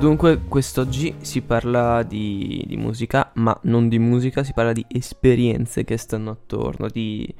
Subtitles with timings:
[0.00, 5.84] Dunque, quest'oggi si parla di, di musica, ma non di musica, si parla di esperienze
[5.84, 7.32] che stanno attorno, di,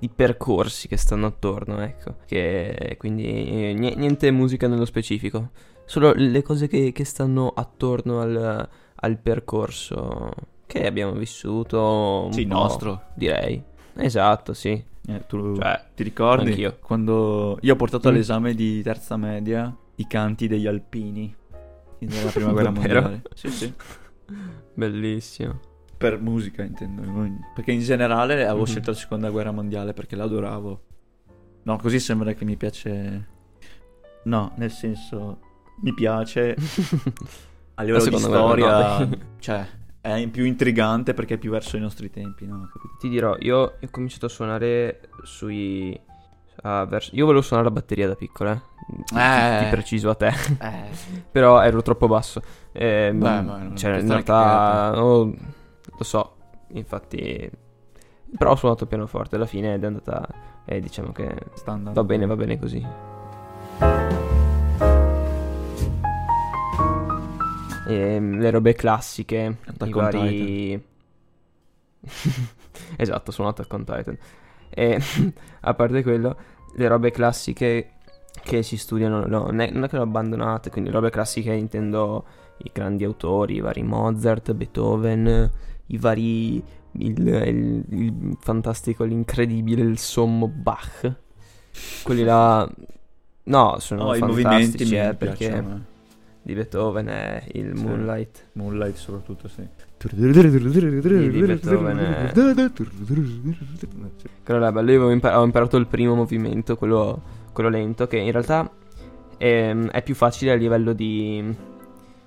[0.00, 2.16] di percorsi che stanno attorno, ecco.
[2.26, 5.50] Che, quindi eh, niente musica nello specifico,
[5.84, 10.32] solo le cose che, che stanno attorno al, al, percorso
[10.66, 12.30] che abbiamo vissuto.
[12.32, 13.02] sì, nostro.
[13.14, 13.62] Direi.
[13.94, 14.70] Esatto, sì.
[15.06, 16.78] Eh, tu cioè, ti ricordi anch'io.
[16.80, 18.12] quando io ho portato mm.
[18.12, 21.34] all'esame di terza media i canti degli alpini
[22.06, 23.22] della prima guerra mondiale.
[23.34, 23.72] Sì, sì.
[24.74, 25.60] Bellissimo.
[25.96, 27.02] Per musica intendo,
[27.54, 28.64] perché in generale avevo mm-hmm.
[28.64, 30.82] scelto la seconda guerra mondiale perché l'adoravo.
[31.64, 33.36] No, così sembra che mi piace...
[34.24, 35.40] No, nel senso,
[35.82, 36.54] mi piace
[37.74, 39.18] a livello di storia, no.
[39.38, 39.66] cioè
[40.00, 42.70] è più intrigante perché è più verso i nostri tempi, no?
[42.98, 45.98] Ti dirò, io ho cominciato a suonare sui
[46.62, 47.14] Uh, verso...
[47.14, 48.60] Io volevo suonare la batteria da piccola,
[49.14, 49.56] eh.
[49.56, 49.64] eh.
[49.64, 50.32] Di preciso a te.
[50.60, 51.22] Eh.
[51.30, 52.42] Però ero troppo basso.
[52.72, 56.34] Eh, Beh, ma cioè, in realtà, oh, lo so,
[56.72, 57.50] infatti.
[58.36, 59.36] Però ho suonato pianoforte.
[59.36, 60.26] Alla fine è andata.
[60.64, 61.34] E diciamo che
[61.64, 62.86] va bene, va bene così.
[67.88, 70.86] E, ehm, le robe classiche, Attack i vari.
[72.96, 74.18] esatto, suonato con Titan.
[74.70, 75.00] E
[75.60, 76.36] a parte quello,
[76.76, 77.92] le robe classiche
[78.42, 82.24] che si studiano, no, non è, che le ho abbandonate, quindi le robe classiche intendo
[82.58, 85.50] i grandi autori, i vari Mozart, Beethoven,
[85.86, 91.12] i vari, il, il, il fantastico, l'incredibile, il sommo Bach.
[92.02, 92.68] Quelli là,
[93.44, 95.48] no, sono no, fantastici, eh, perché...
[95.48, 95.96] Piacciono
[96.48, 97.84] di Beethoven è il sì.
[97.84, 98.48] Moonlight.
[98.52, 99.68] Moonlight soprattutto, sì.
[104.44, 107.20] Quello là bello, io ho, impar- ho imparato il primo movimento, quello,
[107.52, 108.70] quello lento, che in realtà
[109.36, 111.54] è, è, più facile a livello di...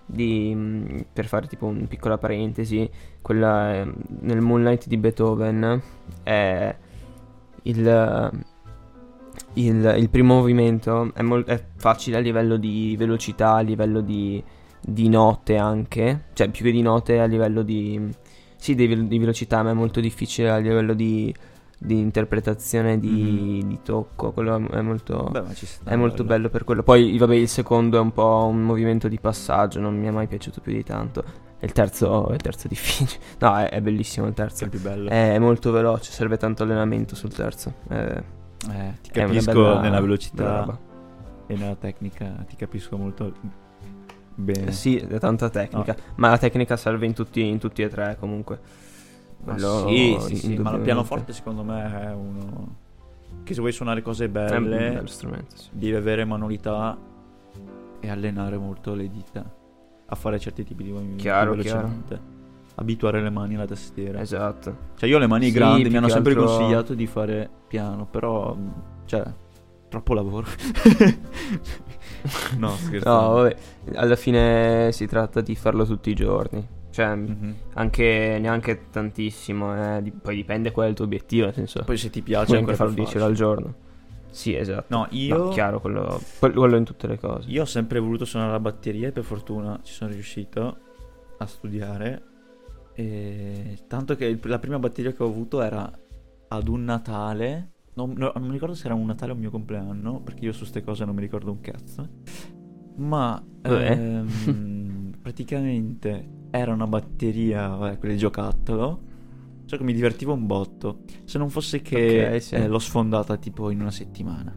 [0.05, 2.89] di per fare tipo una piccola parentesi,
[3.21, 3.85] quella
[4.19, 5.81] nel Moonlight di Beethoven
[6.23, 6.75] è
[7.63, 8.31] il
[9.53, 14.41] il, il primo movimento è, mol- è, facile a livello di velocità, a livello di,
[14.81, 18.09] di, note anche, cioè più che di note a livello di...
[18.57, 21.33] sì, di, di velocità, ma è molto difficile a livello di,
[21.77, 23.67] di interpretazione, di, mm-hmm.
[23.67, 25.43] di, tocco, quello è molto, Beh,
[25.85, 26.83] è molto bello per quello.
[26.83, 30.27] Poi, vabbè, il secondo è un po' un movimento di passaggio, non mi è mai
[30.27, 31.23] piaciuto più di tanto.
[31.59, 33.19] E il terzo, il terzo è difficile.
[33.39, 34.61] No, è, è, bellissimo il terzo.
[34.61, 35.09] È il più bello.
[35.09, 37.73] È molto veloce, serve tanto allenamento sul terzo.
[37.87, 38.23] È,
[38.69, 40.79] eh, ti capisco bella, nella velocità
[41.47, 43.33] e nella tecnica, ti capisco molto
[44.35, 44.67] bene.
[44.67, 46.13] Eh sì, è tanta tecnica, no.
[46.15, 48.59] ma la tecnica serve in tutti, in tutti e tre comunque.
[49.43, 52.75] Quello, sì, sì, sì, ma il pianoforte secondo me è uno
[53.43, 55.27] che se vuoi suonare cose belle sì.
[55.71, 56.95] devi avere manualità
[57.99, 59.43] e allenare molto le dita
[60.05, 62.07] a fare certi tipi di movimenti chiaro, velocemente.
[62.07, 62.39] Chiaro
[62.75, 64.19] abituare le mani alla tastiera.
[64.19, 64.89] Esatto.
[64.95, 66.47] Cioè io ho le mani sì, grandi, mi hanno sempre altro...
[66.47, 68.55] consigliato di fare piano, però
[69.05, 69.23] cioè
[69.89, 70.47] troppo lavoro.
[72.57, 73.09] no, scherzo.
[73.09, 73.55] No, vabbè,
[73.95, 76.79] alla fine si tratta di farlo tutti i giorni.
[76.91, 77.51] Cioè, mm-hmm.
[77.73, 80.11] anche neanche tantissimo, eh.
[80.21, 81.83] poi dipende qual è il tuo obiettivo, nel senso.
[81.83, 83.73] Poi se ti piace puoi anche farlo 10 ore al giorno.
[84.29, 84.85] Sì, esatto.
[84.95, 85.37] No, io.
[85.37, 87.49] No, chiaro, quello, quello in tutte le cose.
[87.49, 90.77] Io ho sempre voluto suonare la batteria e per fortuna ci sono riuscito
[91.37, 92.23] a studiare
[92.93, 95.89] e tanto che la prima batteria che ho avuto era
[96.47, 97.69] ad un Natale.
[97.93, 100.53] Non, no, non mi ricordo se era un Natale o un mio compleanno, perché io
[100.53, 102.07] su queste cose non mi ricordo un cazzo.
[102.97, 109.09] Ma ehm, praticamente era una batteria, vabbè, quella di giocattolo.
[109.65, 111.03] So che mi divertivo un botto.
[111.25, 112.55] Se non fosse che okay, sì.
[112.55, 114.53] eh, l'ho sfondata tipo in una settimana.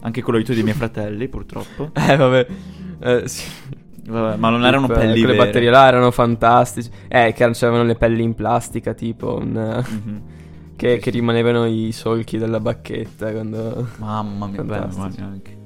[0.00, 1.90] Anche con l'aiuto dei miei fratelli, purtroppo.
[2.08, 2.46] Eh, vabbè.
[3.00, 3.50] Eh, sì.
[4.06, 5.46] Vabbè, ma non erano pelli Quelle vere.
[5.46, 6.90] batterie là erano fantastici.
[7.08, 9.84] Eh, che avevano le pelli in plastica, tipo un...
[9.90, 10.18] Mm-hmm.
[10.76, 13.88] Che, che rimanevano i solchi della bacchetta quando...
[13.96, 15.56] Mamma mia, beh, anche.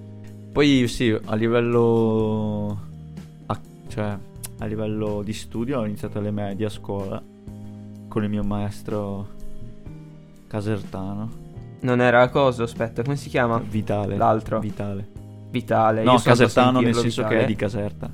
[0.53, 2.81] Poi sì, a livello...
[3.47, 4.17] A, cioè,
[4.59, 7.21] a livello di studio ho iniziato alle medie a scuola
[8.09, 9.29] con il mio maestro
[10.47, 11.31] casertano.
[11.81, 13.59] Non era cosa, aspetta, come si chiama?
[13.59, 14.17] Vitale.
[14.17, 14.61] L'altro.
[14.61, 15.09] Vitale.
[15.51, 16.03] Vitale.
[16.03, 17.39] No, casertano nel senso Vitale.
[17.39, 18.11] che è di Caserta.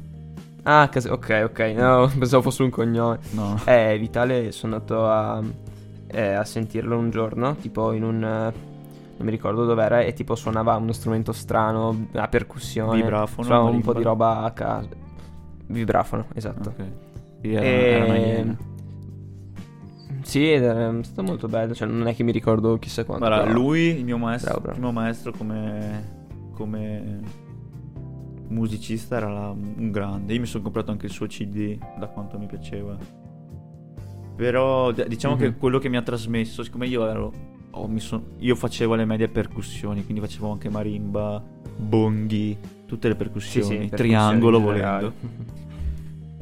[0.62, 1.58] Ah, cas- ok, ok.
[1.76, 3.18] No, pensavo fosse un cognome.
[3.30, 3.60] No.
[3.64, 5.42] Eh, Vitale sono andato a,
[6.08, 8.18] eh, a sentirlo un giorno, tipo in un...
[8.18, 8.52] non
[9.18, 13.00] mi ricordo dov'era, e tipo suonava uno strumento strano, a percussione.
[13.00, 13.46] Vibrafono.
[13.46, 14.88] Suonava un po' di roba a caso.
[15.66, 16.68] Vibrafono, esatto.
[16.70, 16.84] Ok.
[17.42, 17.70] Era, e...
[18.38, 18.56] era.
[20.22, 23.26] Sì, era stato molto bello, cioè non è che mi ricordo chissà quanto.
[23.26, 24.76] Guarda, lui, il mio maestro, bravo, bravo.
[24.76, 26.14] il primo maestro come...
[26.52, 27.44] come
[28.48, 30.32] musicista era la- un grande.
[30.32, 32.96] Io mi sono comprato anche il suo CD da quanto mi piaceva.
[34.36, 35.40] Però diciamo Mhm.
[35.40, 37.32] che quello che mi ha trasmesso, siccome io ero.
[37.78, 41.42] oh, son- io facevo le medie percussioni, quindi facevo anche marimba,
[41.76, 42.56] bonghi,
[42.86, 45.12] tutte le Sì, percussioni, sì, percussioni triangolo volendo.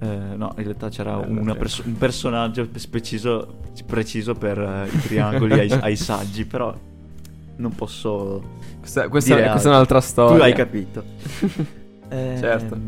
[0.00, 5.70] Eh, no, in realtà c'era perso- un personaggio preciso, preciso per eh, i triangoli ai,
[5.70, 6.76] ai saggi, però
[7.56, 8.42] non posso...
[8.80, 10.36] Questa, questa- questa è un'altra storia.
[10.36, 11.04] Tu hai capito.
[12.10, 12.78] Certo.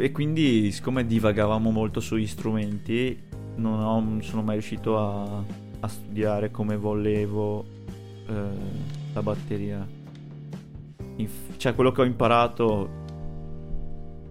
[0.00, 3.22] E, quindi, siccome divagavamo molto sugli strumenti,
[3.56, 5.44] non, ho- non sono mai riuscito a,
[5.80, 7.64] a studiare come volevo
[8.26, 8.32] eh,
[9.12, 9.86] la batteria.
[11.16, 12.88] Inf- cioè, quello che ho imparato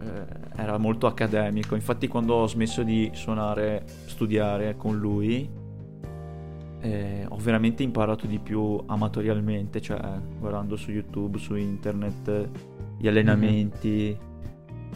[0.01, 0.25] eh,
[0.56, 1.75] era molto accademico.
[1.75, 5.48] Infatti, quando ho smesso di suonare, studiare con lui,
[6.81, 10.00] eh, ho veramente imparato di più amatorialmente, cioè
[10.39, 12.50] guardando su YouTube, su internet,
[12.98, 14.27] gli allenamenti.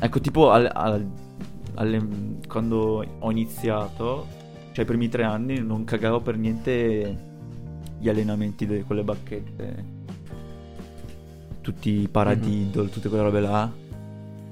[0.05, 1.05] Ecco, tipo al- al-
[1.75, 2.07] alle-
[2.47, 4.27] quando ho iniziato,
[4.73, 7.17] cioè i primi tre anni, non cagavo per niente
[7.99, 9.85] gli allenamenti de- con le bacchette.
[11.61, 13.71] Tutti i paradiddle, tutte quelle robe là.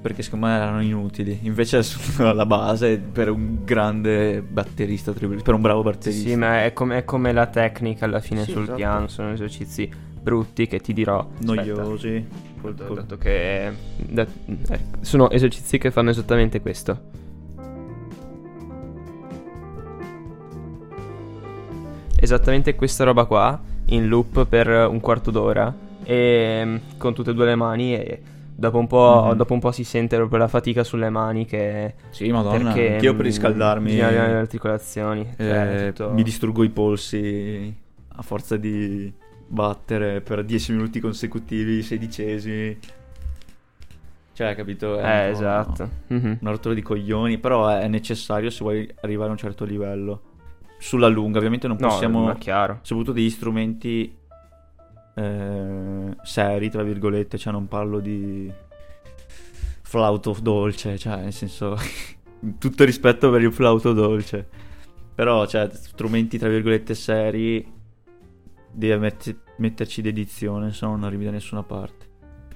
[0.00, 1.40] Perché secondo me erano inutili.
[1.42, 6.28] Invece sono la base per un grande batterista, per un bravo batterista.
[6.30, 8.76] sì, ma è come, è come la tecnica alla fine Sì, sul esatto.
[8.78, 9.06] piano.
[9.08, 9.88] Sono esercizi
[10.20, 11.18] brutti che ti dirò.
[11.20, 12.26] aspetta, Noiosi.
[12.28, 14.26] Col- dato- col- dato che da-
[14.70, 17.00] eh, sono esercizi che fanno esattamente questo.
[22.16, 25.74] Esattamente questa roba qua in loop per un quarto d'ora
[26.04, 28.22] e mm, con tutte e due le mani e
[28.54, 29.36] dopo un po', Mhm.
[29.36, 33.12] dopo un po' si sente proprio la fatica sulle mani che Sì, madonna, perché anch'io
[33.14, 34.02] per mm, riscaldarmi le
[34.36, 35.26] articolazioni.
[35.36, 37.74] cioè, eh, tutto- mi distruggo i polsi
[38.14, 39.12] a forza di
[39.52, 42.78] battere per 10 minuti consecutivi, sedicesimi.
[44.32, 44.98] Cioè, capito?
[44.98, 45.90] È un Eh, po' esatto.
[46.08, 46.38] Mhm.
[46.40, 50.22] Una rottura di coglioni, però è necessario se vuoi arrivare a un certo livello.
[50.78, 52.24] Sulla lunga, ovviamente non No, possiamo...
[52.24, 52.78] ma chiaro.
[52.82, 54.16] soprattutto degli strumenti
[55.14, 58.50] eh, seri, tra virgolette, cioè non parlo di
[59.82, 61.76] flauto dolce, cioè nel senso
[62.58, 64.48] tutto rispetto per il flauto dolce.
[65.14, 67.80] Però, cioè, strumenti tra virgolette seri
[68.72, 72.10] devi metti- metterci dedizione, se no non arrivi da nessuna parte.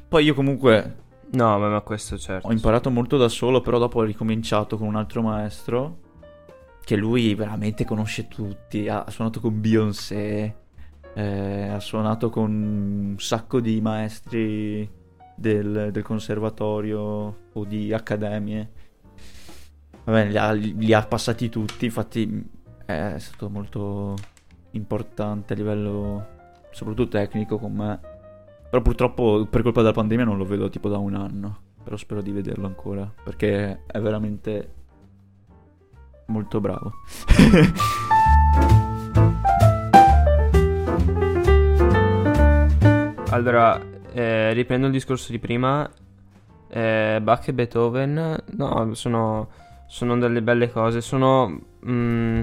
[0.09, 2.47] Poi io comunque No, ma, ma questo certo.
[2.47, 5.99] ho imparato molto da solo, però dopo ho ricominciato con un altro maestro
[6.85, 8.89] che lui veramente conosce tutti.
[8.89, 10.57] Ha, ha suonato con Beyoncé,
[11.15, 14.89] eh, ha suonato con un sacco di maestri
[15.35, 18.71] del, del conservatorio o di accademie.
[20.05, 22.45] Vabbè, li ha, li ha passati tutti, infatti
[22.85, 24.15] è stato molto
[24.76, 26.26] importante a livello
[26.70, 27.99] soprattutto tecnico con me.
[28.69, 31.61] Però purtroppo per colpa della pandemia non lo vedo tipo da un anno.
[31.82, 33.11] Però spero di vederlo ancora.
[33.23, 34.75] Perché è veramente
[36.26, 36.93] molto bravo.
[43.31, 43.78] Allora,
[44.12, 45.90] eh, riprendo il discorso di prima.
[46.69, 49.49] Eh, Bach e Beethoven, no, sono,
[49.87, 51.00] sono delle belle cose.
[51.00, 51.61] Sono.
[51.84, 52.40] mm,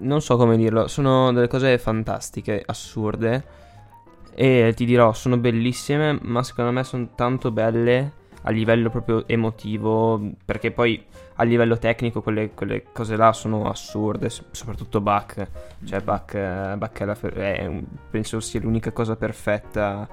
[0.00, 0.88] non so come dirlo.
[0.88, 3.58] Sono delle cose fantastiche, assurde.
[4.34, 10.20] E ti dirò, sono bellissime, ma secondo me sono tanto belle a livello proprio emotivo.
[10.44, 11.02] Perché poi
[11.36, 15.46] a livello tecnico quelle, quelle cose là sono assurde, soprattutto Bach.
[15.84, 17.16] Cioè, Bach, eh, Bach è la
[17.68, 20.08] un- penso sia l'unica cosa perfetta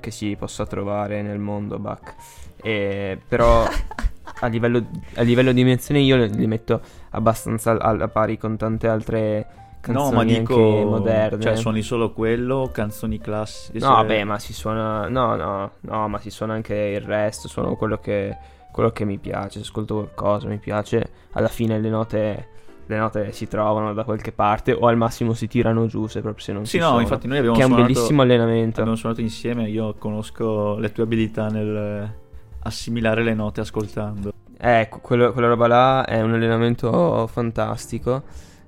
[0.00, 2.14] che si possa trovare nel mondo, Bach.
[2.62, 3.64] E, però
[4.42, 4.84] a livello,
[5.14, 6.80] a livello di dimensione io li, li metto
[7.10, 9.46] abbastanza al- alla pari con tante altre
[9.80, 11.42] canzoni no, ma dico anche moderne.
[11.42, 13.78] Cioè, suoni solo quello, canzoni classiche.
[13.78, 15.08] No, se- beh, ma si suona.
[15.08, 17.46] No, no, no, ma si suona anche il resto.
[17.48, 18.36] Suono quello che,
[18.72, 19.60] quello che mi piace.
[19.60, 21.10] Ascolto qualcosa, mi piace.
[21.32, 22.46] Alla fine le note.
[22.86, 24.72] Le note si trovano da qualche parte.
[24.72, 26.06] O al massimo si tirano giù.
[26.08, 27.02] Se proprio se non Sì, si no, suona.
[27.02, 28.78] infatti noi abbiamo Che è un suonato- bellissimo allenamento.
[28.80, 32.20] Abbiamo suonato insieme, io conosco le tue abilità nel
[32.62, 34.32] assimilare le note ascoltando.
[34.58, 38.22] Ecco, quello- quella roba là è un allenamento fantastico.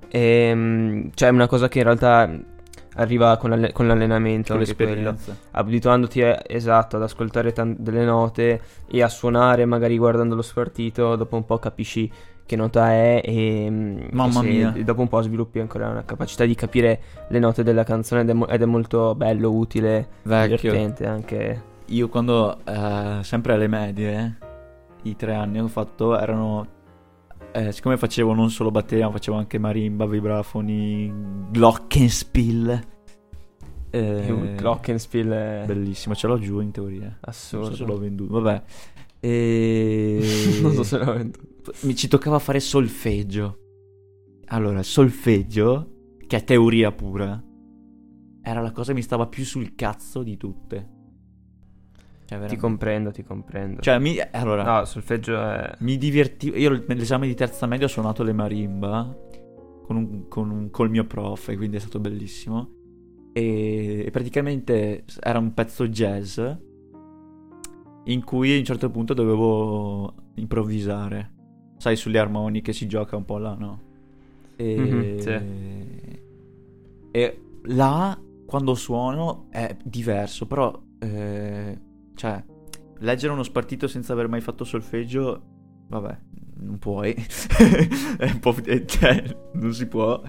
[0.09, 2.31] E, cioè, è una cosa che in realtà
[2.97, 4.55] arriva con, l'alle- con l'allenamento.
[5.53, 11.17] Abituandoti a- esatto ad ascoltare tan- delle note e a suonare magari guardando lo spartito
[11.17, 12.11] dopo un po' capisci
[12.47, 14.75] che nota è e, mm, Mamma e se- mia.
[14.85, 18.33] dopo un po' sviluppi ancora una capacità di capire le note della canzone ed è,
[18.35, 20.71] mo- ed è molto bello, utile, Vecchio.
[20.71, 21.63] divertente anche.
[21.89, 24.39] Io quando, eh, sempre alle medie,
[25.03, 26.67] i tre anni ho fatto erano...
[27.53, 31.13] eh, siccome facevo non solo batteria, ma facevo anche marimba, vibrafoni,
[31.51, 32.93] glockenspiel.
[33.91, 37.17] Eh, Glockenspiel è Bellissimo, ce l'ho giù in teoria.
[37.21, 37.67] assurdo.
[37.69, 38.63] Non so se l'ho venduto, vabbè.
[39.21, 40.59] E...
[40.63, 41.73] non so se l'ho venduto.
[41.83, 43.59] Mi ci toccava fare solfeggio.
[44.47, 47.41] Allora, solfeggio, che è teoria pura,
[48.43, 50.94] era la cosa che mi stava più sul cazzo di tutte.
[52.27, 53.81] Cioè, Ti comprendo, ti comprendo.
[53.83, 54.17] Cioè, mi...
[54.33, 55.75] allora, no, solfeggio è...
[55.81, 56.57] mi divertivo.
[56.57, 59.15] Io nell'esame di terza media ho suonato le marimba
[59.83, 62.71] con un, con un- col mio prof, e quindi è stato bellissimo.
[63.33, 66.41] E, e praticamente era un pezzo jazz
[68.07, 71.33] in cui a un certo punto dovevo improvvisare.
[71.77, 73.81] Sai, sulle armoniche si gioca un po' là, no?
[74.57, 76.21] E, Mhm, sì.
[77.11, 81.79] e là, quando suono, è diverso, però, eh,
[82.15, 82.43] cioè,
[82.99, 85.43] leggere uno spartito senza aver mai fatto solfeggio,
[85.89, 86.19] vabbè,
[86.61, 87.13] non puoi.
[88.19, 88.55] è un po'...
[88.65, 89.23] eh, cioè,
[89.55, 90.21] non si può.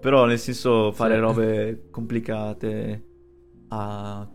[0.00, 1.20] Però, nel senso, fare Sì.
[1.20, 3.06] robe complicate
[3.68, 4.28] a...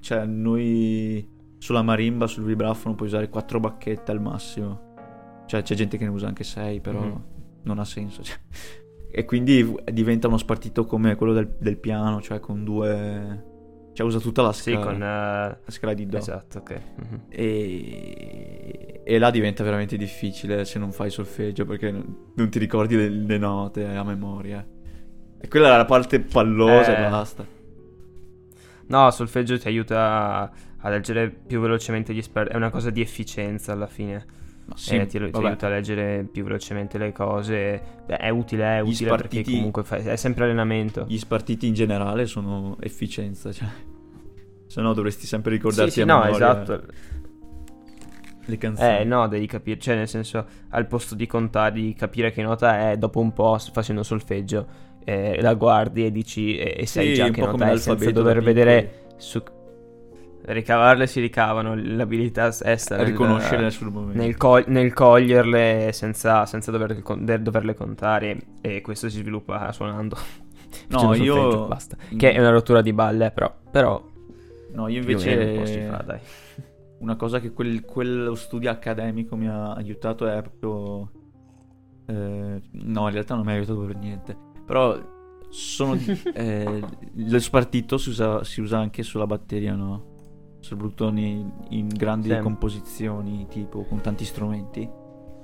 [0.00, 4.94] Cioè, noi sulla marimba, sul vibrafono puoi usare quattro bacchette al massimo.
[5.46, 7.24] Cioè, c'è gente che ne usa anche sei, però Mhm.
[7.64, 8.22] non ha senso.
[8.22, 8.36] cioè.
[9.10, 13.44] E quindi diventa uno spartito come quello del, del piano, cioè con due...
[13.98, 14.94] Cioè usa tutta la Sì, scala, con...
[14.94, 16.18] eh, la scala di Do.
[16.18, 16.80] Esatto, ok.
[16.94, 17.20] Mhm.
[17.30, 19.00] E...
[19.02, 23.38] e là diventa veramente difficile se non fai solfeggio perché non, ti ricordi le, le
[23.38, 24.64] note a memoria.
[25.40, 27.06] E quella era la parte pallosa Eh.
[27.06, 27.44] e basta.
[28.86, 32.54] No, solfeggio ti aiuta a leggere più velocemente gli spartiti.
[32.54, 34.24] È una cosa di efficienza alla fine.
[34.68, 37.80] Ma sì, Eh, ti, ti aiuta a leggere più velocemente le cose.
[38.06, 41.06] Beh, è utile, è Gli utile perché spartiti- comunque fa- è sempre allenamento.
[41.08, 43.66] Gli spartiti in generale sono efficienza, cioè.
[44.66, 46.82] Se no dovresti sempre ricordarti Sì, sì, a no, memoria esatto.
[48.44, 48.98] le canzoni.
[48.98, 52.90] Eh, no, devi capire, cioè nel senso, al posto di contare, di capire che nota
[52.90, 54.66] è, dopo un po' facendo solfeggio,
[55.04, 57.76] eh, la guardi e dici, e, e sai Sì, già un che po' nota è
[57.78, 59.42] senza dover vedere su...
[60.50, 64.18] Ricavarle si ricavano, l'abilità è sta A nel- riconoscerle sul momento.
[64.22, 67.02] nel, co- nel coglierle senza, senza dover-
[67.40, 70.16] doverle contare e questo si sviluppa suonando.
[70.88, 71.96] No, io- solfeggio, basta.
[72.16, 74.02] Che è una rottura di balle, però, però
[74.72, 76.18] No, io meno un si invece fa, dai.
[77.00, 81.10] una cosa che quel- quello studio accademico mi ha aiutato è proprio...
[82.06, 84.36] eh, no, in realtà non mi ha aiutato per niente.
[84.66, 84.98] Però
[85.48, 85.98] sono...
[86.34, 86.80] eh,
[87.14, 90.16] lo spartito si usa, si usa anche sulla batteria, no?
[90.68, 92.38] Soprattutto nei- in grandi Sì.
[92.40, 94.86] composizioni, tipo con tanti strumenti.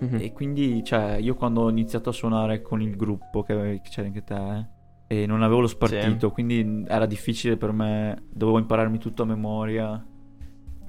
[0.01, 0.19] Mhm.
[0.21, 4.23] E quindi, cioè, io quando ho iniziato a suonare con il gruppo che, c'era anche
[4.23, 4.67] te,
[5.07, 9.27] eh, e non avevo lo spartito, quindi era difficile per me, dovevo impararmi tutto a
[9.27, 10.07] memoria.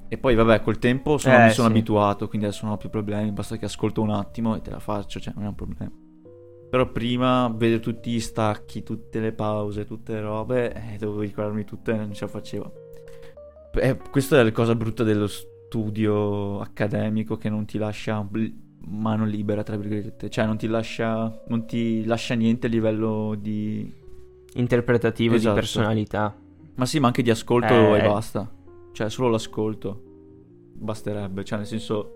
[0.08, 1.74] E poi, vabbè, col tempo sono- Eh, mi sono sì.
[1.74, 4.80] abituato, quindi adesso non ho più problemi, basta che ascolto un attimo e te la
[4.80, 5.90] faccio, cioè, non è un problema.
[6.68, 11.64] Però prima vedere tutti gli stacchi, tutte le pause, tutte le robe, eh, dovevo ricordarmi
[11.64, 12.72] tutte e non ce la facevo.
[13.80, 18.52] Eh, questa è la cosa brutta dello studio accademico che non ti lascia bl-
[18.88, 20.30] mano libera, tra virgolette.
[20.30, 23.92] Cioè, non ti lascia, non ti lascia niente a livello di...
[24.54, 25.54] Interpretativo Esatto.
[25.54, 26.34] di personalità.
[26.76, 27.98] Ma sì, ma anche di ascolto Eh.
[27.98, 28.50] e basta.
[28.92, 30.02] Cioè, solo l'ascolto
[30.72, 31.44] basterebbe.
[31.44, 32.12] Cioè, nel senso,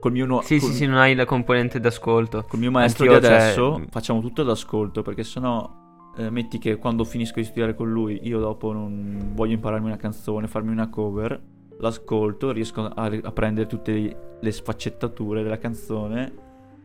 [0.00, 2.44] col mio, nu- Sì, col- sì, sì, non hai la componente d'ascolto.
[2.48, 3.86] col mio maestro Anch'io, di cioè, adesso mh.
[3.90, 5.82] facciamo tutto d'ascolto, perché sennò...
[6.16, 9.96] eh, metti che quando finisco di studiare con lui, io dopo non voglio impararmi una
[9.96, 11.40] canzone, farmi una cover,
[11.78, 16.32] l'ascolto, riesco a, a prendere tutte le sfaccettature della canzone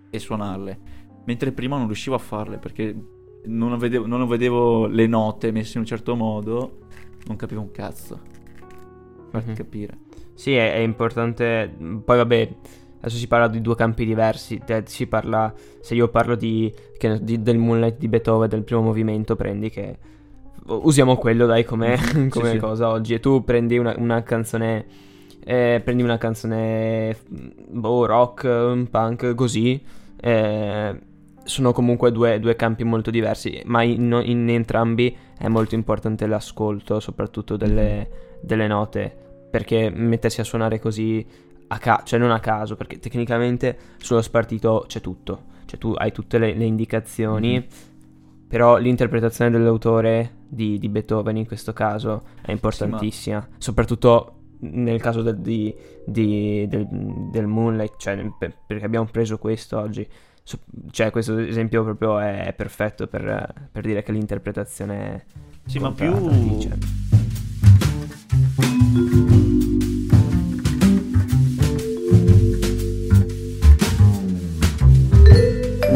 [0.10, 0.80] e suonarle.
[1.26, 2.96] Mentre prima non riuscivo a farle perché
[3.46, 6.80] non vedevo, non vedevo le note messe in un certo modo,
[7.28, 8.20] non capivo un cazzo.
[9.30, 9.56] Farti Mhm.
[9.56, 9.98] capire.
[10.34, 11.72] Sì, è, è importante.
[12.04, 12.56] Poi vabbè,
[13.00, 14.62] adesso si parla di due campi diversi.
[14.66, 18.82] Te- si parla, se io parlo di, che di- del Moonlight di Beethoven, del primo
[18.82, 19.98] movimento, prendi che
[20.68, 22.58] usiamo quello, dai, come, Sì, come sì.
[22.58, 23.14] cosa oggi.
[23.14, 24.86] E tu prendi una, una canzone,
[25.44, 29.82] eh, prendi una canzone, boh, rock, un punk, così.
[30.22, 31.00] eh,
[31.44, 37.00] sono comunque due, due campi molto diversi, ma in, in entrambi è molto importante l'ascolto,
[37.00, 39.12] soprattutto delle, delle note,
[39.50, 41.26] perché mettersi a suonare così
[41.72, 46.12] a caso, cioè non a caso, perché tecnicamente sullo spartito c'è tutto, cioè tu hai
[46.12, 47.66] tutte le, le indicazioni, Mhm.
[48.48, 55.38] però l'interpretazione dell'autore di, di Beethoven in questo caso è importantissima, soprattutto nel caso del,
[55.38, 55.74] di-
[56.06, 56.88] di- del,
[57.32, 60.06] del Moonlight, cioè per- perché abbiamo preso questo oggi.
[60.44, 60.60] So-
[60.90, 65.24] Cioè, questo esempio proprio è, è perfetto per, per dire che l'interpretazione è
[65.68, 66.12] Sì, ma più...
[66.58, 66.78] dice.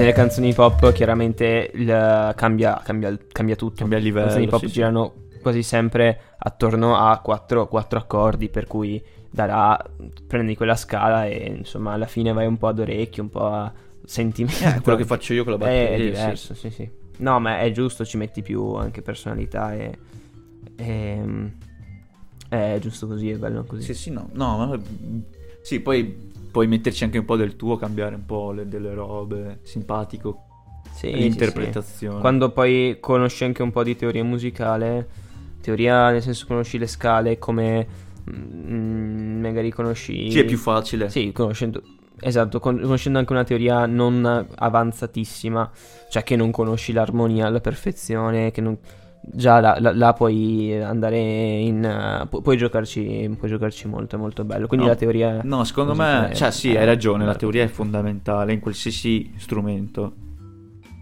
[0.03, 3.75] Nelle canzoni pop chiaramente il- cambia, cambia, cambia tutto.
[3.77, 4.50] Cambia il Le canzoni livello.
[4.50, 4.74] pop sì, sì.
[4.74, 9.81] girano quasi sempre attorno a quattro, quattro accordi, per cui darà,
[10.27, 13.72] prendi quella scala e insomma alla fine vai un po' ad orecchio, un po' a
[14.03, 14.65] sentimento.
[14.65, 15.93] Eh, quello che faccio io con la batteria.
[15.93, 16.03] È sì.
[16.03, 16.69] diverso, sì.
[16.69, 19.98] sì, No, ma è giusto, ci metti più anche personalità e...
[20.75, 21.51] e
[22.50, 23.83] è giusto così, è bello così.
[23.83, 24.27] Sì, sì, no.
[24.33, 24.79] No, ma...
[25.62, 29.62] Sì, poi puoi metterci anche un po' del tuo, cambiare un po' le, delle robe,
[29.63, 30.43] simpatico.
[30.93, 32.12] Sì, l'interpretazione.
[32.12, 32.22] Sì, sì.
[32.22, 35.07] Quando poi conosci anche un po' di teoria musicale,
[35.62, 37.88] teoria nel senso conosci le scale come
[38.31, 40.29] mm, magari conosci...
[40.29, 41.10] Sì, è più facile.
[41.10, 41.81] Sì, conoscendo...
[42.19, 45.72] Esatto, con- conoscendo anche una teoria non avanzatissima,
[46.07, 48.77] cioè che non conosci l'armonia alla perfezione, che non
[49.31, 54.19] già là, là, là, puoi andare in uh, pu- puoi giocarci puoi giocarci molto è
[54.19, 54.67] molto bello.
[54.67, 57.67] Quindi no, la teoria no secondo me è, cioè sì hai ragione la teoria è
[57.67, 60.13] fondamentale in qualsiasi strumento.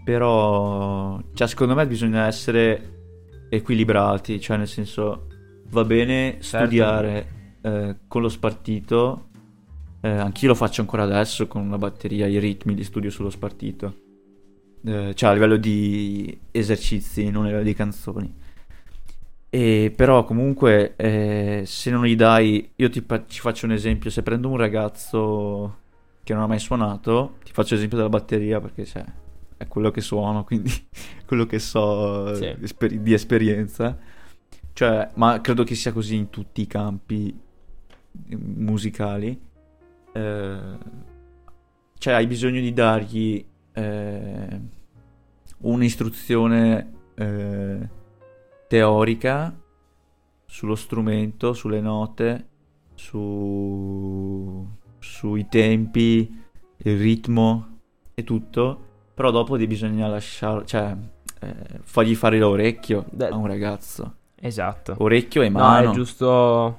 [0.04, 5.26] Però cioè secondo me bisogna essere equilibrati cioè nel senso
[5.70, 6.66] va bene certo.
[6.66, 7.26] studiare
[7.60, 9.28] eh, con lo spartito
[10.00, 14.01] eh, anch'io lo faccio ancora adesso con una batteria i ritmi di studio sullo spartito
[14.84, 18.34] eh, cioè a livello di esercizi, non a livello di canzoni.
[19.54, 24.22] E però comunque eh, se non gli dai, io ti, ci faccio un esempio, se
[24.22, 25.80] prendo un ragazzo
[26.22, 29.04] che non ha mai suonato, ti faccio l'esempio della batteria perché cioè,
[29.56, 30.72] è quello che suono, quindi
[31.26, 32.54] quello che so sì.
[32.62, 33.96] esper- di esperienza.
[34.72, 37.38] Cioè, ma credo che sia così in tutti i campi
[38.30, 39.38] musicali.
[40.12, 40.78] Eh,
[41.98, 44.60] cioè, hai bisogno di dargli eh,
[45.58, 47.88] un'istruzione eh,
[48.68, 49.54] teorica
[50.44, 52.48] sullo strumento, sulle note,
[52.94, 54.66] su,
[54.98, 56.42] sui tempi,
[56.76, 57.78] il ritmo
[58.14, 58.80] e tutto,
[59.14, 60.96] però dopo bisogna lasciare, cioè
[61.40, 64.16] eh, fargli fare l'orecchio a un ragazzo.
[64.34, 64.96] Esatto.
[64.98, 65.84] Orecchio e mano.
[65.84, 66.78] No, è giusto,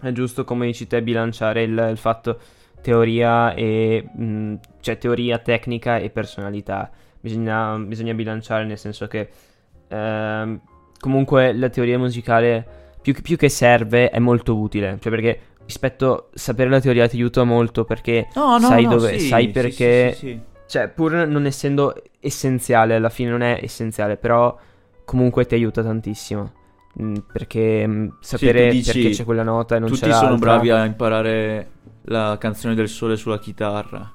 [0.00, 2.38] è giusto come dici te bilanciare il, il fatto
[2.80, 6.90] teoria e mh, cioè teoria tecnica e personalità.
[7.20, 9.28] Bisogna, bisogna bilanciare nel senso che
[9.88, 10.60] ehm,
[10.98, 12.66] comunque la teoria musicale
[13.02, 17.16] più, più, che serve è molto utile, cioè perché rispetto a sapere la teoria ti
[17.16, 21.12] aiuta molto perché no, no, sai no, dove, sì, sai perché, sì, sì, cioè pur
[21.26, 24.56] non essendo essenziale, alla fine non è essenziale, però
[25.04, 26.52] comunque ti aiuta tantissimo.
[26.92, 30.84] Perché sapere dici, perché c'è quella nota e non tutti c'è Tutti sono bravi a
[30.84, 31.70] imparare
[32.04, 34.12] la canzone del sole sulla chitarra.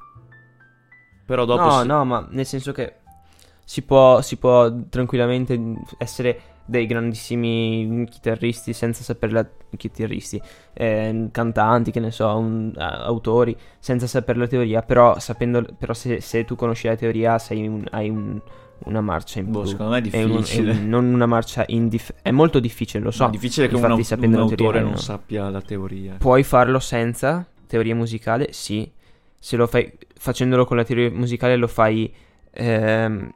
[1.26, 1.64] Però dopo...
[1.64, 1.88] No, si...
[1.88, 2.96] no, ma nel senso che
[3.64, 5.60] si può, si può tranquillamente
[5.98, 10.42] essere dei grandissimi chitarristi senza sapere la chitarristi,
[10.74, 15.94] eh, cantanti, che ne so, un, uh, autori, senza sapere la teoria, però sapendo però
[15.94, 18.42] se, se tu conosci la teoria sei un, hai un,
[18.80, 19.70] una marcia in boh, più.
[19.70, 20.72] secondo me è difficile.
[20.72, 23.28] È un, è non una marcia in dif- è molto difficile, lo so.
[23.28, 26.16] è difficile che un, un autore non sappia la teoria.
[26.18, 28.50] Puoi farlo senza teoria musicale?
[28.52, 28.90] Sì.
[29.40, 32.12] Se lo fai facendolo con la teoria musicale lo fai
[32.52, 33.32] ehm,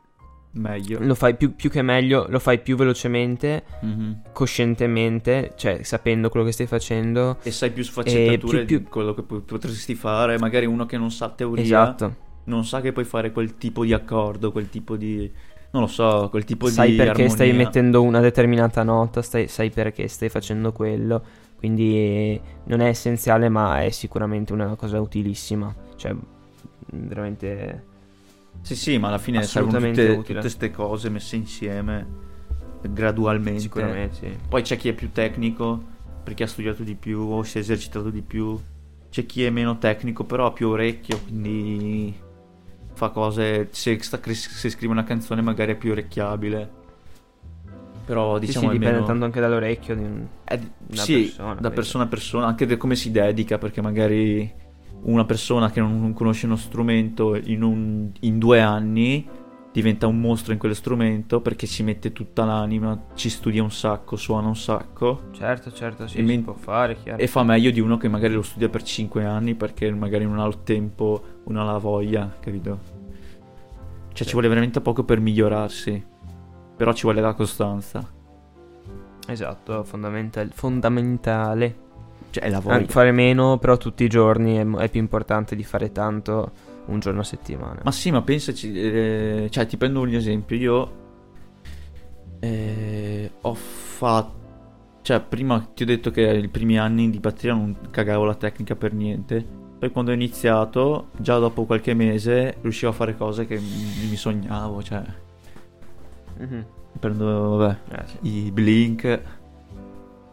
[0.52, 0.99] meglio.
[1.02, 4.12] Lo fai più, più, che meglio, lo fai più velocemente, mm-hmm.
[4.34, 7.38] coscientemente, cioè sapendo quello che stai facendo.
[7.43, 8.78] E sai più sfaccettature più, più...
[8.80, 10.38] di quello che potresti fare.
[10.38, 12.28] Magari uno che non sa teoria esatto.
[12.49, 15.31] Non sa che puoi fare quel tipo di accordo, quel tipo di...
[15.71, 16.95] Non lo so, quel tipo sai di...
[16.97, 17.29] Sai perché armonia.
[17.29, 21.23] stai mettendo una determinata nota, stai, sai perché stai facendo quello.
[21.55, 25.73] Quindi non è essenziale, ma è sicuramente una cosa utilissima.
[25.95, 26.15] Cioè,
[26.91, 27.85] veramente.
[28.62, 32.27] Sì, sì, ma alla fine servono tutte queste cose messe insieme
[32.81, 33.59] gradualmente.
[33.59, 34.38] Sicuramente, sì.
[34.47, 38.09] Poi c'è chi è più tecnico perché ha studiato di più o si è esercitato
[38.09, 38.57] di più.
[39.09, 42.15] C'è chi è meno tecnico, però ha più orecchio, quindi
[42.99, 43.69] fa cose.
[43.71, 46.77] Se, sta, se scrive una canzone, magari è più orecchiabile.
[48.05, 50.59] Però diciamo sì, sì dipende tanto anche dall'orecchio di un, eh,
[50.93, 54.51] sì, persona, da persona a persona, anche da come si dedica, perché magari
[55.03, 59.27] una persona che non, non conosce uno strumento in, un, in, due anni
[59.71, 64.15] diventa un mostro in quello strumento perché ci mette tutta l'anima, ci studia un sacco,
[64.15, 65.29] suona un sacco.
[65.32, 67.21] Certo, certo, sì, e si può fare, chiaro.
[67.21, 70.39] E fa meglio di uno che magari lo studia per cinque anni perché magari non
[70.39, 72.97] ha il tempo, non ha la voglia, capito?
[74.10, 74.25] Cioè sì.
[74.25, 76.05] ci vuole veramente poco per migliorarsi.
[76.75, 78.17] Però ci vuole la costanza.
[79.27, 80.49] Esatto, fondamentale.
[80.53, 81.88] fondamentale.
[82.32, 82.86] Cioè, è la voglia.
[82.88, 86.51] fare meno, però tutti i giorni è, è, più importante di fare tanto
[86.89, 87.82] un giorno a settimana.
[87.84, 90.91] Ma sì, ma pensaci, eh, cioè ti prendo un esempio, io
[92.39, 94.38] eh, ho fatto,
[95.02, 98.75] cioè prima ti ho detto che i primi anni di batteria non cagavo la tecnica
[98.75, 99.45] per niente,
[99.80, 104.15] poi quando ho iniziato, già dopo qualche mese, riuscivo a fare cose che mi, mi
[104.15, 105.04] sognavo, cioè...
[106.41, 106.62] Mm-hmm.
[106.99, 108.17] Prendo, vabbè, Eh, sì.
[108.45, 109.21] i Blink,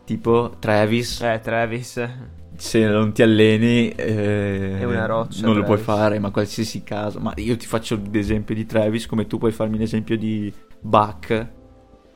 [0.05, 1.21] tipo Travis.
[1.21, 2.09] Eh, Travis.
[2.57, 7.19] Se non ti alleni, eh, È una roccia, non lo puoi fare, ma qualsiasi caso.
[7.21, 11.31] Ma io ti faccio l'esempio di Travis, come tu puoi farmi l'esempio di Buck.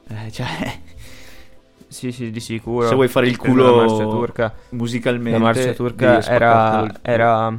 [0.09, 0.47] Eh, cioè,
[1.91, 2.87] Sì, sì, di sicuro.
[2.87, 4.55] se vuoi fare il culo La marcia turca.
[4.71, 7.59] musicalmente, La marcia turca era, era...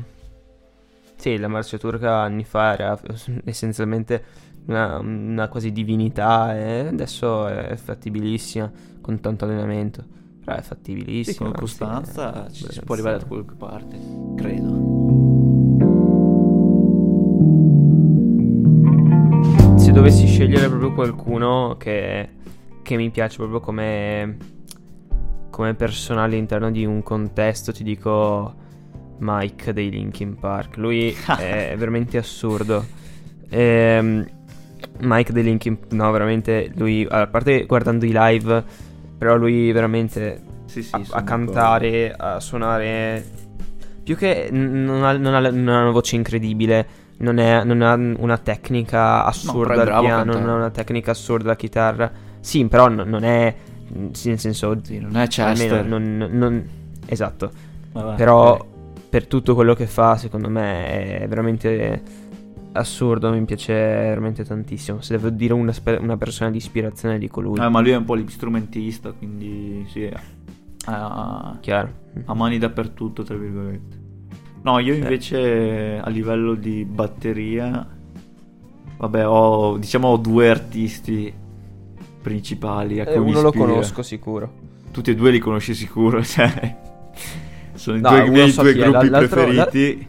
[1.17, 2.97] Sì, la marcia turca anni fa era
[3.43, 4.23] essenzialmente
[4.67, 10.19] una, una quasi divinità e adesso è fattibilissima con tanto allenamento.
[10.43, 11.35] Però è fattibilissima.
[11.35, 13.97] Sì, con costanza è ci si può arrivare da qualche parte,
[14.35, 14.89] credo.
[19.77, 22.29] Se dovessi scegliere proprio qualcuno che,
[22.81, 24.37] che mi piace proprio come,
[25.49, 28.55] come persona all'interno di un contesto, ti dico
[29.19, 30.77] Mike dei Linkin Park.
[30.77, 32.83] Lui è veramente assurdo.
[33.49, 34.25] Ehm,
[34.99, 38.63] Mike dei Linkin no, veramente lui, a parte guardando i live,
[39.21, 43.23] però lui veramente Sì, sì, a, a cantare, a suonare.
[44.03, 47.93] Più che non ha, non ha- non ha una voce incredibile, non, è- non ha
[47.93, 52.11] una tecnica assurda al piano, non ha una tecnica assurda alla chitarra.
[52.39, 53.53] Sì, però n- non è.
[54.13, 54.75] sì, nel senso.
[54.81, 55.71] Sì, non è Chester.
[55.71, 56.69] almeno non, non-
[57.05, 57.51] esatto.
[57.91, 58.65] Vabbè, Però ok.
[59.07, 62.01] per tutto quello che fa, secondo me è veramente
[62.73, 63.31] assurdo.
[63.31, 65.01] Mi piace veramente tantissimo.
[65.01, 67.59] Se devo dire una, una persona di ispirazione, dico lui.
[67.59, 70.09] Eh, ma lui è un po' l'istrumentista, quindi sì,
[70.85, 71.91] ha, Chiaro.
[72.25, 73.99] ha mani dappertutto, tra virgolette.
[74.63, 77.87] No, io invece a livello di batteria,
[78.97, 81.33] vabbè, ho, diciamo, ho due artisti
[82.21, 83.65] principali a Eh, cui mi uno lo ispira.
[83.65, 84.53] conosco sicuro.
[84.91, 86.77] Tutti e due li conosci sicuro, cioè...
[87.73, 90.07] Sono i No, due uno miei so due chi è, gruppi l'altro- preferiti.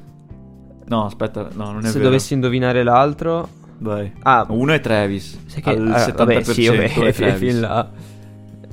[0.87, 2.05] No, aspetta, no, non è Se vero.
[2.05, 3.49] dovessi indovinare l'altro.
[3.79, 4.13] Vai.
[4.23, 5.39] Ah, Uno è Travis.
[5.47, 5.71] sai che.
[5.71, 7.91] al ah, 70% vabbè, sì, vabbè, è fin là.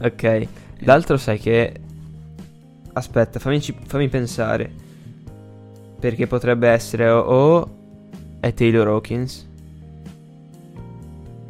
[0.01, 0.47] Ok.
[0.79, 1.73] L'altro sai che.
[2.93, 4.71] Aspetta, fammi, fammi pensare.
[5.99, 7.19] Perché potrebbe essere o.
[7.19, 7.69] o
[8.39, 9.47] è Taylor Hawkins.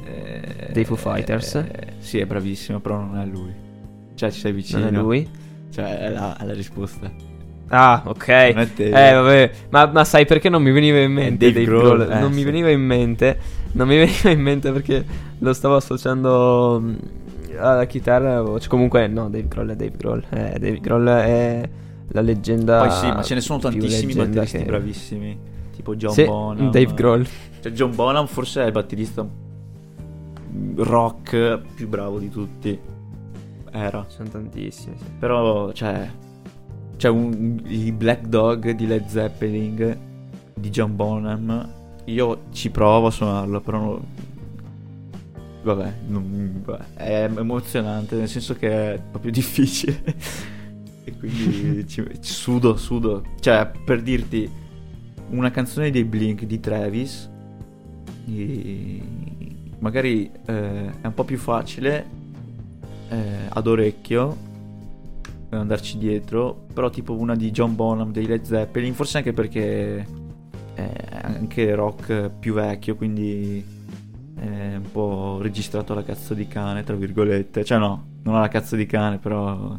[0.04, 1.56] Eh, Dei Foo Fighters?
[1.56, 3.54] eh, sì, è bravissimo, però non è lui.
[4.16, 4.80] Cioè, ci sei vicino.
[4.80, 5.30] Non è lui?
[5.72, 7.12] Cioè, è la, è la risposta.
[7.70, 8.28] Ah, ok.
[8.28, 9.52] Eh, vabbè.
[9.70, 12.12] Ma, ma sai perché non mi veniva in mente Dave Dave, Grohl, Grohl?
[12.12, 12.44] eh, non mi sì.
[12.44, 13.40] veniva in mente.
[13.74, 15.06] Non mi veniva in mente perché
[15.38, 16.96] lo stavo associando mm,
[17.60, 18.44] alla chitarra.
[18.60, 20.24] Cioè, comunque, no, Dave Grohl è Dave Grohl.
[20.30, 21.70] Eh, Dave Grohl è
[22.10, 22.80] la leggenda.
[22.80, 25.40] Poi sì, ma ce ne sono tantissimi batteristi che- bravissimi.
[25.76, 26.72] Tipo John Sì, Bonham.
[26.72, 27.28] Dave Grohl.
[27.62, 29.26] Cioè, John Bonham forse è il batterista
[30.76, 32.78] rock più bravo di tutti.
[33.72, 34.06] Era.
[34.10, 34.96] Ci sono tantissimi.
[34.98, 35.04] sì.
[35.20, 36.10] Però, cioè.
[37.00, 39.98] C'è un, i Black Dog di Led Zeppelin
[40.54, 41.70] di John Bonham.
[42.04, 43.80] Io ci provo a suonarlo, però.
[43.80, 44.06] non-
[45.64, 46.62] Vabbè, non-
[46.96, 50.04] è emozionante, nel senso che è proprio difficile.
[51.06, 53.24] e quindi ci, sudo, sudo.
[53.40, 54.52] Cioè, per dirti,
[55.30, 57.30] una canzone dei Blink di Travis.
[59.80, 62.06] magari eh, è un po' più facile
[63.08, 64.48] eh, ad orecchio
[65.58, 70.06] andarci dietro, però tipo una di John Bonham dei Led Zeppelin, forse anche perché
[70.74, 73.64] è anche rock più vecchio, quindi
[74.36, 77.64] è un po' registrato alla cazzo di cane, tra virgolette.
[77.64, 79.78] Cioè no, non alla cazzo di cane, però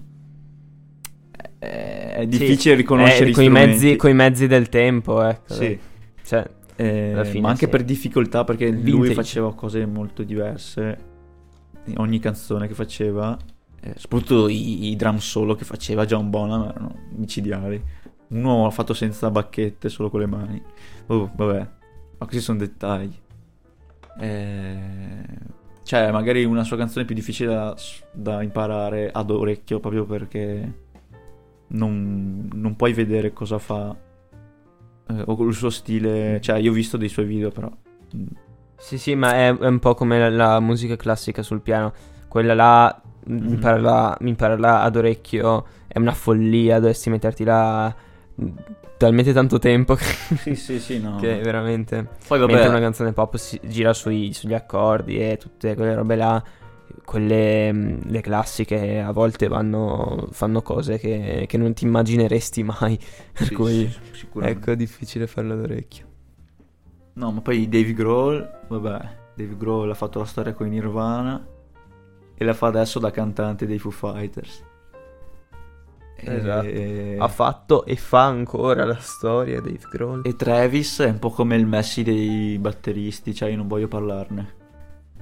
[1.58, 5.54] è, è difficile Sì, riconoscere eh, i coi mezzi, coi mezzi del tempo, ecco.
[5.54, 5.78] Sì.
[6.22, 7.70] Cioè, Eh, fine ma anche sì.
[7.70, 9.14] per difficoltà, perché lui Vintage.
[9.14, 11.08] faceva cose molto diverse.
[11.96, 13.36] Ogni canzone che faceva,
[13.80, 17.82] eh, soprattutto i, i drum solo che faceva John Bonham erano micidiali.
[18.28, 20.62] Uno ha fatto senza bacchette, solo con le mani.
[21.06, 21.58] Oh, vabbè,
[22.18, 23.12] ma questi sono dettagli.
[24.18, 25.24] Eh,
[25.82, 27.76] cioè, magari una sua canzone più difficile da,
[28.12, 30.72] da imparare ad orecchio proprio perché
[31.68, 33.96] non, non puoi vedere cosa fa
[35.08, 36.40] eh, o il suo stile.
[36.40, 37.70] Cioè, io ho visto dei suoi video, però.
[38.76, 41.92] Sì, sì, ma è, è un po' come la, la musica classica sul piano.
[42.28, 43.48] Quella là, Mhm.
[43.48, 46.78] impararla, impararla ad orecchio è una follia.
[46.78, 47.94] Dovresti metterti là
[48.42, 48.48] mm,
[48.96, 50.04] talmente tanto tempo che,
[50.36, 51.16] Sì, sì, sì, no.
[51.16, 52.08] che veramente.
[52.26, 56.16] Poi Mentre vabbè, una canzone pop si gira sui- sugli accordi e tutte quelle robe
[56.16, 56.42] là.
[57.04, 62.98] Quelle mm, le classiche a volte vanno, fanno cose che, che non ti immagineresti mai.
[63.32, 66.06] Per sì, cui sì, ecco, è difficile farlo ad orecchio.
[67.14, 71.44] No, ma poi Dave Grohl, vabbè, Dave Grohl ha fatto la storia con i Nirvana
[72.40, 74.64] e la fa adesso da cantante dei Foo Fighters.
[76.16, 76.66] Esatto.
[76.66, 77.16] E...
[77.18, 80.22] Ha fatto e fa ancora la storia Dave Grohl.
[80.24, 84.54] e Travis è un po' come il Messi dei batteristi, cioè io non voglio parlarne.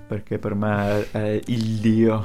[0.07, 2.25] perché per me è il dio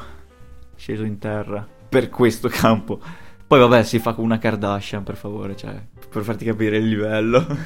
[0.76, 3.02] sceso in terra per questo campo.
[3.48, 5.76] Poi vabbè, si fa con una Kardashian, per favore, cioè,
[6.08, 7.44] per farti capire il livello.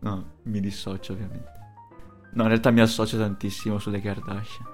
[0.00, 1.53] no, mi dissocio ovviamente.
[2.34, 4.68] No, in realtà mi associo tantissimo sulle Kardashian.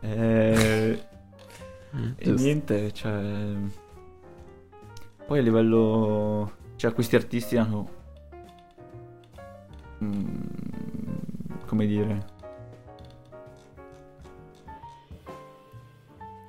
[0.00, 1.06] Eh,
[2.16, 3.54] e niente, cioè...
[5.26, 6.52] Poi a livello...
[6.76, 7.88] Cioè, questi artisti hanno...
[10.04, 10.24] Mm,
[11.66, 12.34] come dire...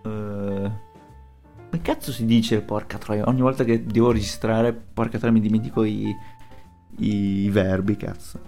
[0.03, 0.71] Uh,
[1.69, 3.27] che cazzo si dice porca troia?
[3.27, 6.13] Ogni volta che devo registrare, porca troia, mi dimentico i,
[6.97, 8.39] i verbi, cazzo.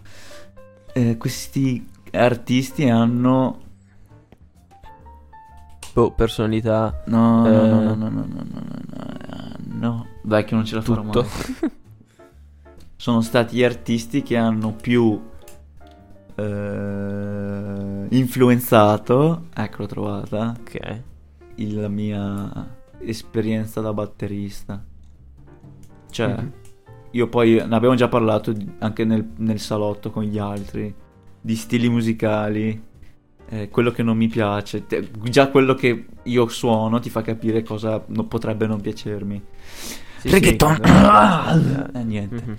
[0.93, 3.59] Eh, questi artisti hanno
[5.93, 7.03] boh, personalità.
[7.07, 7.49] No, eh...
[7.51, 11.01] no, no, no, no, no, no, no, no, no, dai che non ce la farò
[11.03, 11.21] Tutto.
[11.23, 11.71] mai.
[12.95, 15.21] Sono stati gli artisti che hanno più
[16.35, 21.01] eh, influenzato, ecco l'ho trovata, Ok.
[21.55, 24.83] il- la mia esperienza da batterista.
[26.09, 26.51] Cioè, Mhm.
[27.11, 30.93] Io poi ne abbiamo già parlato anche nel, nel salotto con gli altri,
[31.41, 32.83] di stili musicali,
[33.49, 37.63] eh, quello che non mi piace, te- già quello che io suono ti fa capire
[37.63, 39.41] cosa no- potrebbe non piacermi.
[40.19, 40.77] Sì, sì, Reggaeton!
[40.79, 42.43] quello- Eh, niente.
[42.45, 42.55] Mhm.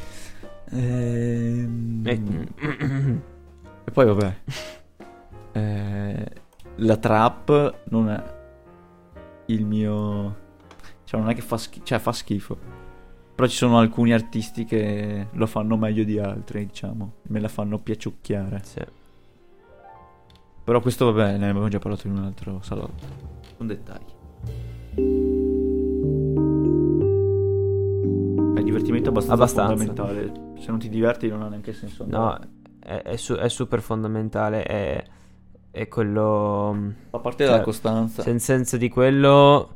[0.72, 3.18] Ehm, Eh,
[3.84, 4.36] E poi vabbè.
[5.52, 6.26] Eh,
[6.76, 8.22] la trap non è
[9.46, 10.36] il mio...
[11.04, 12.58] Cioè non è che fa schifo, cioè fa schifo.
[13.40, 17.12] Però ci sono alcuni artisti che lo fanno meglio di altri, diciamo.
[17.28, 18.60] Me la fanno piaciucchiare.
[18.62, 18.80] sì.
[20.62, 23.02] Però questo vabbè, ne abbiamo già parlato in un altro salotto.
[23.56, 24.18] Un dettaglio.
[28.56, 29.74] È il divertimento abbastanza, Abbastanza.
[29.86, 30.32] fondamentale.
[30.60, 32.04] Se non ti diverti non ha neanche senso.
[32.06, 32.38] No,
[32.78, 34.64] è, è su- è super fondamentale.
[34.64, 35.02] È,
[35.70, 36.92] è quello.
[37.08, 38.20] Fa parte della cioè, costanza.
[38.20, 39.70] sen- senza di quello.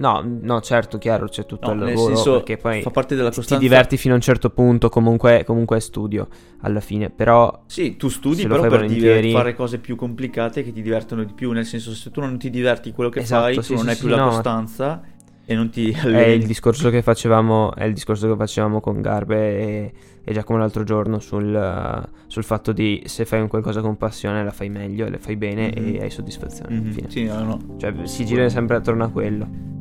[0.00, 2.14] No, no, certo, chiaro, c'è tutto No, il lavoro.
[2.14, 3.62] senso, perché poi fa parte della ti- ti costanza.
[3.64, 4.88] diverti fino a un certo punto.
[4.88, 6.28] Comunque, comunque è studio
[6.60, 7.10] alla fine.
[7.10, 7.64] Però.
[7.66, 9.32] Sì, tu studi però per volentieri.
[9.32, 11.50] fare cose più complicate che ti divertono di più.
[11.50, 13.88] Nel senso, se tu non ti diverti quello che Esatto, fai, sì, tu non sì,
[13.88, 14.28] hai sì, più la no.
[14.28, 15.02] costanza
[15.44, 17.74] e non ti È il discorso che facevamo.
[17.74, 22.70] È il discorso che facevamo con Garbe e, e Giacomo l'altro giorno sul, sul fatto
[22.70, 25.94] di se fai un qualcosa con passione la fai meglio le fai bene Mhm.
[25.96, 26.76] e hai soddisfazione.
[26.76, 27.10] Mhm, Fine.
[27.10, 27.76] Sì, no, no.
[27.78, 29.76] Cioè, si gira sempre attorno a quello.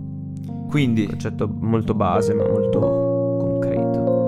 [0.68, 2.80] Quindi, concetto molto base, ma molto
[3.40, 4.27] concreto.